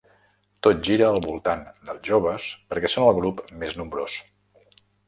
Tot 0.67 0.79
gira 0.87 1.09
al 1.09 1.21
voltant 1.27 1.61
dels 1.91 2.01
joves 2.11 2.49
perquè 2.73 2.93
són 2.95 3.09
el 3.13 3.17
grup 3.23 3.47
més 3.65 3.79
nombrós. 3.83 4.19